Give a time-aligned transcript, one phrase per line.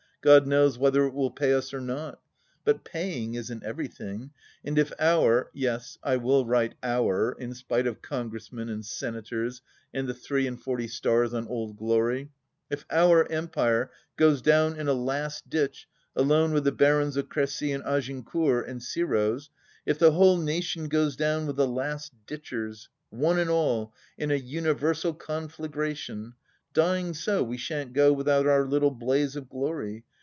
[0.23, 2.21] God knows whether it will pay us or not!
[2.63, 4.29] But" paying" isn't every thing;
[4.63, 9.63] and if our (yes, I will write our in spite of Congress men and senators
[9.91, 12.29] and the three and forty stars on Old Glory),
[12.69, 17.71] if our Empire goes down in a Last Ditch alone with the barons of Crecy
[17.71, 19.49] and Agincourt— and Ciro's;
[19.87, 24.35] if the whole nation goes down with the Last Ditchers— one and all, in a
[24.35, 26.35] universal conflagration—
[26.73, 30.05] dying so, we shan't go without our little blaze of glory